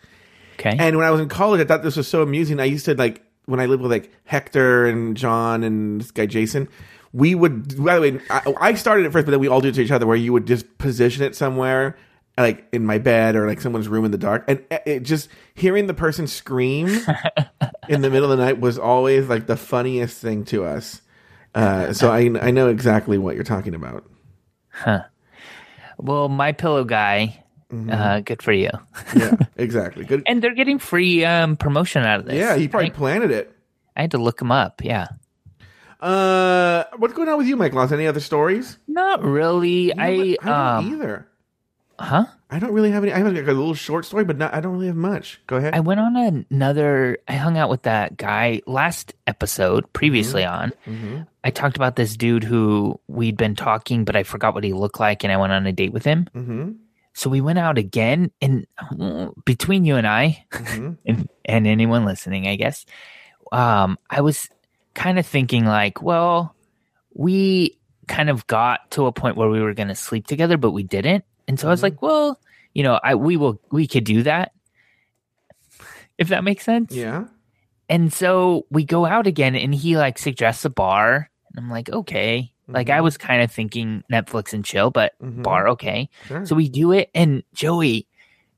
[0.55, 0.77] okay.
[0.79, 2.59] And when I was in college, I thought this was so amusing.
[2.59, 6.27] I used to like when I lived with like Hector and John and this guy
[6.27, 6.69] Jason.
[7.12, 9.68] We would, by the way, I, I started it first, but then we all do
[9.68, 10.07] it to each other.
[10.07, 11.97] Where you would just position it somewhere,
[12.37, 15.87] like in my bed or like someone's room in the dark, and it- just hearing
[15.87, 16.87] the person scream
[17.88, 21.01] in the middle of the night was always like the funniest thing to us.
[21.55, 24.05] Uh, so I I know exactly what you're talking about.
[24.68, 25.05] Huh.
[25.97, 27.42] Well, my pillow guy,
[27.73, 27.90] Mm-hmm.
[27.90, 28.71] uh, good for you.
[29.14, 30.07] Yeah, exactly.
[30.07, 30.23] Good.
[30.27, 32.35] And they're getting free um, promotion out of this.
[32.35, 32.97] Yeah, he probably right?
[32.97, 33.55] planted it.
[33.94, 34.81] I had to look him up.
[34.83, 35.09] Yeah.
[36.01, 37.93] Uh, what's going on with you, Mike Loss?
[37.93, 38.79] Any other stories?
[38.87, 39.89] Not really.
[39.89, 40.09] You know I?
[40.09, 41.29] I don't um either.
[41.99, 42.27] huh?
[42.51, 43.13] I don't really have any.
[43.13, 45.41] I have like a little short story, but not, I don't really have much.
[45.47, 45.75] Go ahead.
[45.75, 46.17] I went on
[46.51, 47.19] another.
[47.29, 50.73] I hung out with that guy last episode, previously on.
[50.87, 51.27] Mhm.
[51.45, 54.99] I talked about this dude who we'd been talking, but I forgot what he looked
[55.01, 56.29] like, and I went on a date with him.
[56.35, 56.71] Mm-hmm.
[57.13, 58.67] So we went out again, and
[59.45, 60.93] between you and I, Mm-hmm.
[61.07, 62.87] and, and anyone listening, I guess,
[63.53, 64.49] um, I was
[64.99, 66.55] kind of thinking like, well,
[67.15, 70.73] we kind of got to a point where we were going to sleep together, but
[70.73, 71.83] we didn't, and so I was Mhm.
[71.85, 72.39] like, well,
[72.75, 74.53] you know, I we will we could do that,
[76.19, 76.95] if that makes sense.
[76.95, 77.25] Yeah.
[77.89, 81.89] And so we go out again, and he like suggests a bar, and I'm like,
[81.91, 82.53] okay.
[82.71, 83.05] Like I Mhm.
[83.05, 85.43] was kind of thinking Netflix and chill, but Mhm.
[85.43, 86.11] bar, okay.
[86.27, 86.45] Sure.
[86.45, 88.07] So we do it, and Joey,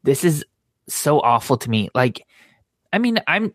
[0.03, 0.45] this is
[0.89, 1.91] so awful to me.
[1.95, 2.27] Like,
[2.93, 3.55] I mean, I'm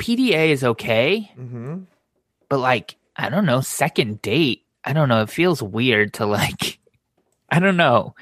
[0.00, 1.84] PDA is okay, mm-hmm.
[2.48, 5.22] But like, I don't know, second date, I don't know.
[5.22, 6.78] It feels weird to like,
[7.50, 8.14] I don't know,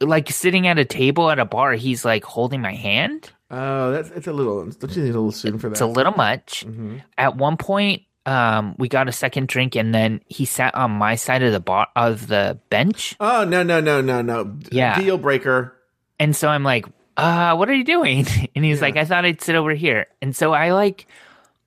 [0.00, 1.72] like sitting at a table at a bar.
[1.72, 3.30] He's like holding my hand.
[3.50, 4.64] Oh, that's it's a little.
[4.64, 5.72] Don't you think it's a little soon for that?
[5.72, 6.64] It's a little much.
[6.66, 6.98] mm-hmm.
[7.18, 11.16] At one point, um, we got a second drink, and then he sat on my
[11.16, 13.14] side of the bar of the bench.
[13.20, 14.56] Oh no no no no no!
[14.70, 14.98] Yeah.
[14.98, 15.76] Deal breaker.
[16.18, 18.26] And so I'm like, uh, what are you doing?
[18.54, 18.82] And he's Yeah.
[18.84, 20.06] like, I thought I'd sit over here.
[20.22, 21.06] And so I like,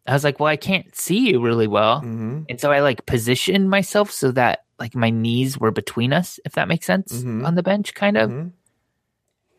[0.07, 1.97] I was like, well, I can't see you really well.
[2.01, 2.43] Mm-hmm.
[2.49, 6.53] And so I like positioned myself so that like my knees were between us, if
[6.53, 7.45] that makes sense, Mhm.
[7.45, 8.29] on the bench, kind of.
[8.29, 8.51] Mhm.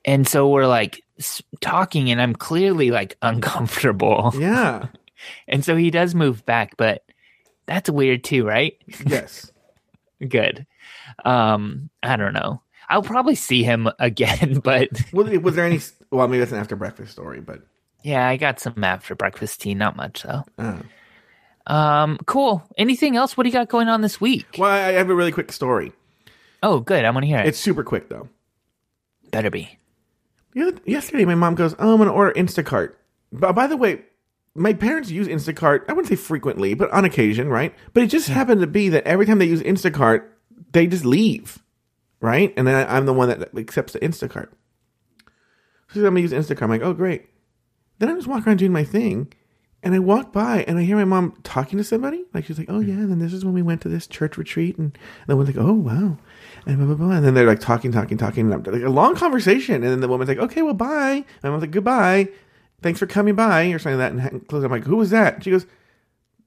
[0.04, 1.02] And so we're like
[1.60, 4.32] talking, and I'm clearly like uncomfortable.
[4.38, 4.86] Yeah.
[5.48, 7.02] And so he does move back, but
[7.64, 8.74] that's weird too, right?
[9.06, 9.50] yes.
[10.28, 10.66] Good.
[11.24, 12.60] Um, I don't know.
[12.90, 15.80] I'll probably see him again, but Was, was there any?
[16.10, 17.62] Well, maybe that's an after breakfast story, but
[18.06, 19.74] yeah, I got some after breakfast tea.
[19.74, 20.44] Not much though.
[20.58, 20.78] uh.
[21.68, 22.62] Um, cool.
[22.78, 23.36] Anything else?
[23.36, 24.46] What do you got going on this week?
[24.56, 25.92] well, I have a really quick story.
[26.62, 27.04] Oh, good.
[27.04, 27.46] I want to hear it.
[27.46, 28.28] It's super quick though.
[29.32, 29.76] Better be.
[30.54, 32.94] Yesterday, my mom goes, "Oh, I'm gonna order Instacart."
[33.32, 34.02] But by the way,
[34.54, 35.82] my parents use Instacart.
[35.88, 37.74] I wouldn't say frequently, but on occasion, right?
[37.92, 40.22] But it just happened to be that every time they use Instacart,
[40.72, 41.58] they just leave,
[42.20, 42.54] right?
[42.56, 44.48] And then I, I'm the one that accepts the Instacart.
[45.92, 46.62] So I'm gonna use Instacart.
[46.62, 47.26] I'm like, "Oh, great."
[47.98, 49.32] Then I just walk around doing my thing,
[49.82, 52.24] and I walk by and I hear my mom talking to somebody.
[52.34, 52.88] Like she's like, "Oh mm.
[52.88, 55.48] yeah," and then this is when we went to this church retreat, and the one's
[55.48, 56.18] like, "Oh wow,"
[56.66, 57.10] and blah blah blah.
[57.16, 59.76] And then they're like talking, talking, talking, and I'm, like a long conversation.
[59.76, 62.28] And then the woman's like, "Okay, well, bye." And I'm like, "Goodbye,
[62.82, 64.32] thanks for coming by," or something like that.
[64.32, 64.64] And close.
[64.64, 65.66] I'm like, "Who was that?" She goes,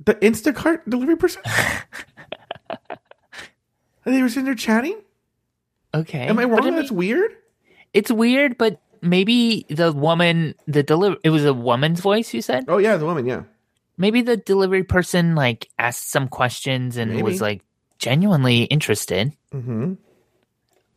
[0.03, 1.41] "The Instacart delivery person."
[2.69, 4.99] and they were sitting there chatting.
[5.93, 6.27] Okay.
[6.27, 6.65] Am I wrong?
[6.65, 7.31] mean, That's weird.
[7.93, 12.33] it's weird, but maybe the woman, the deliver, it was a woman's voice.
[12.33, 13.25] You said Oh yeah, the woman.
[13.25, 13.43] Yeah.
[13.97, 17.23] maybe the delivery person like asked some questions and Maybe.
[17.23, 17.61] was like
[17.99, 19.93] genuinely interested, Mm-hmm.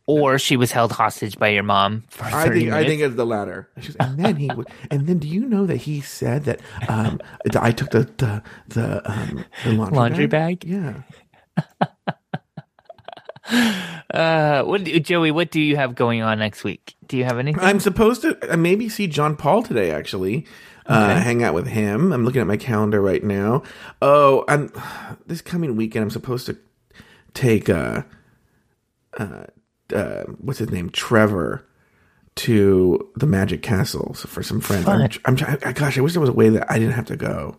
[0.07, 3.25] or she was held hostage by your mom for I think I think it's the
[3.25, 3.69] latter.
[3.99, 7.19] And then he would, and then do you know that he said that um,
[7.59, 10.63] I took the the the, um, the laundry, Laundry bag?
[10.65, 11.03] Yeah.
[14.13, 15.31] Uh, what do, Joey?
[15.31, 16.95] What do you have going on next week?
[17.07, 17.63] Do you have anything?
[17.63, 19.89] I'm supposed to uh, maybe see John Paul today.
[19.89, 20.45] Actually,
[20.85, 22.13] uh, hang out with him.
[22.13, 23.63] I'm looking at my calendar right now.
[24.03, 24.71] Oh, I'm
[25.25, 26.03] this coming weekend.
[26.03, 26.57] I'm supposed to
[27.33, 28.03] take uh,
[29.17, 29.45] uh,
[29.91, 31.65] uh, what's his name, Trevor,
[32.35, 34.87] to the Magic Castle for some friends.
[34.87, 35.57] I'm, I'm trying.
[35.73, 37.57] Gosh, I wish there was a way that I didn't have to go.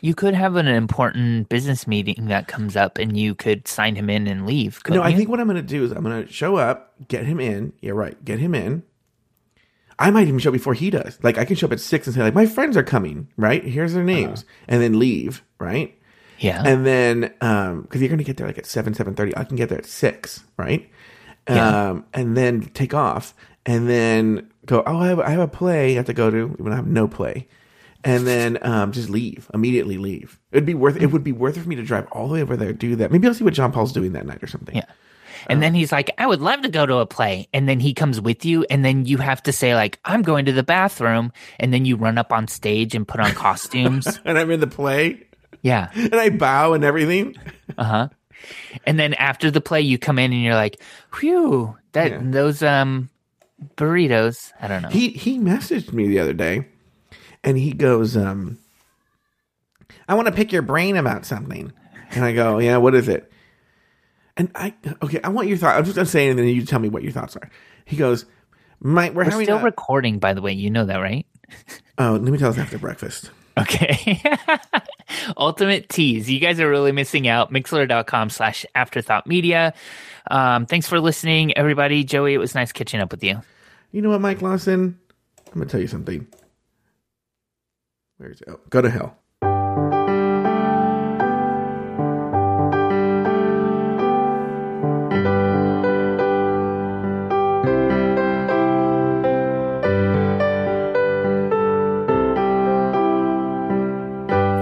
[0.00, 4.10] You could have an important business meeting that comes up, and you could sign him
[4.10, 4.80] in and leave.
[4.88, 5.16] No, I you?
[5.16, 7.72] think what I'm going to do is I'm going to show up, get him in.
[7.80, 8.22] Yeah, right.
[8.24, 8.82] Get him in.
[9.98, 11.18] I might even show before he does.
[11.22, 13.28] Like I can show up at six and say like my friends are coming.
[13.36, 13.64] Right.
[13.64, 15.42] Here's their names, and then leave.
[15.58, 15.98] Right.
[16.38, 16.62] Yeah.
[16.64, 19.36] And then um because you're going to get there like at seven seven thirty.
[19.36, 20.44] I can get there at six.
[20.56, 20.88] Right.
[21.48, 21.90] Yeah.
[21.90, 23.34] Um and then take off
[23.66, 24.84] and then go.
[24.86, 26.56] Oh, I have I have a play I have to go to.
[26.60, 27.48] Even I have no play.
[28.04, 29.98] And then um, just leave immediately.
[29.98, 30.38] Leave.
[30.52, 30.96] It'd be worth.
[30.96, 32.96] It would be worth it for me to drive all the way over there, do
[32.96, 33.10] that.
[33.10, 34.76] Maybe I'll see what John Paul's doing that night or something.
[34.76, 34.84] Yeah.
[35.48, 37.48] And then he's like, I would love to go to a play.
[37.52, 38.64] And then he comes with you.
[38.70, 41.32] And then you have to say, like, I'm going to the bathroom.
[41.58, 44.20] And then you run up on stage and put on costumes.
[44.24, 45.26] and I'm in the play
[45.62, 45.90] yeah.
[45.94, 47.36] and I bow and everything.
[47.76, 48.08] Uh huh.
[48.86, 50.80] And then after the play, you come in and you're like,
[51.18, 52.20] whew, that, Yeah.
[52.22, 53.08] those, um,
[53.76, 54.52] burritos.
[54.60, 54.88] I don't know.
[54.88, 56.66] He he messaged me the other day
[57.48, 58.58] and he goes, um,
[60.06, 61.72] I want to pick your brain about something.
[62.10, 63.30] And I go, Yeah, what is it?
[64.36, 65.76] And I okay, I want your thought.
[65.76, 67.50] I'm just gonna say it and then you tell me what your thoughts are.
[67.86, 68.26] He goes,
[68.80, 70.52] My we're, We're still a- recording, by the way.
[70.52, 71.26] You know that, right?
[72.00, 73.32] Oh, let me tell us after breakfast.
[73.58, 74.22] Okay.
[75.36, 76.30] Ultimate tease.
[76.30, 77.52] You guys are really missing out.
[77.52, 79.74] Mixlr.com slash afterthought media.
[80.30, 82.04] Um, thanks for listening, everybody.
[82.04, 83.40] Joey, it was nice catching up with you.
[83.90, 84.96] You know what, Mike Lawson?
[85.48, 86.28] I'm gonna tell you something.
[88.18, 88.48] Where's it?
[88.48, 89.16] Oh, go to hell.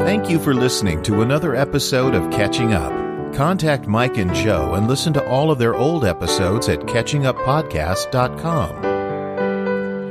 [0.04, 2.92] Thank you for listening to another episode of Catching Up.
[3.34, 8.85] Contact Mike and Joe and listen to all of their old episodes at catchinguppodcast.com.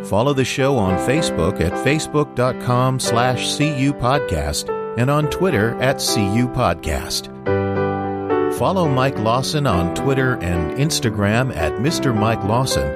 [0.10, 7.34] Follow the show on Facebook at facebook.com slash cupodcast and on Twitter at cupodcast.
[8.60, 12.16] Follow Mike Lawson on Twitter and Instagram at Mr.
[12.16, 12.88] Mike Lawson.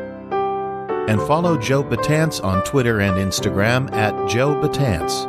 [1.10, 5.28] And follow Joe Batance on Twitter and Instagram at Joe Batance.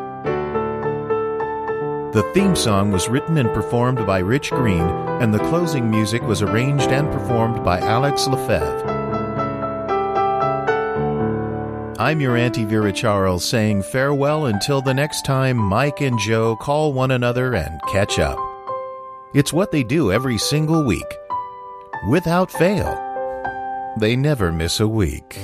[2.12, 6.43] The theme song was written and performed by Rich Green, and the closing music was
[6.43, 8.89] arranged and performed by Alex Lefebvre.
[12.01, 16.94] I'm your Auntie Vera Charles saying farewell until the next time Mike and Joe call
[16.94, 18.38] one another and catch up.
[19.34, 21.05] It's what they do every single week.
[22.09, 22.96] Without fail,
[23.98, 25.38] they never miss a week.